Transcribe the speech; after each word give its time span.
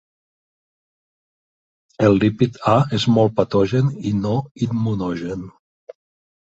El 2.07 2.17
lípid 2.25 2.59
A 2.73 2.75
és 3.01 3.07
molt 3.19 3.37
patogen 3.43 3.95
i 4.13 4.17
no 4.25 4.35
immunogen. 4.71 5.49